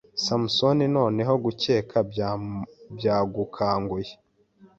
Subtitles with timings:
[0.23, 1.97] SamusoniNoneho gukeka
[2.97, 4.13] byagukanguye